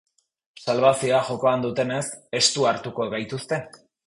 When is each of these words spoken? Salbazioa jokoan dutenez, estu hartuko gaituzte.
Salbazioa 0.65 1.19
jokoan 1.27 1.67
dutenez, 1.67 2.01
estu 2.41 2.67
hartuko 2.71 3.09
gaituzte. 3.17 3.63